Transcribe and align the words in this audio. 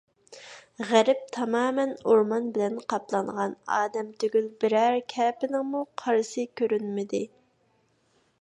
غەرب 0.91 1.19
تامامەن 1.35 1.91
ئورمان 2.05 2.47
بىلەن 2.55 2.79
قاپلانغان، 2.93 3.53
ئادەم 3.75 4.09
تۈگۈل، 4.23 4.49
بىرەر 4.65 4.99
كەپىنىڭمۇ 5.15 5.83
قارىسى 6.03 6.51
كۆرۈنمىدى. 6.63 7.23